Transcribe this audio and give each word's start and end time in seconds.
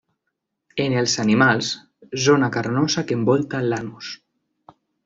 En 0.85 0.95
els 1.01 1.13
animals, 1.25 1.69
zona 2.25 2.51
carnosa 2.59 3.07
que 3.13 3.21
envolta 3.23 3.63
l'anus. 3.71 4.15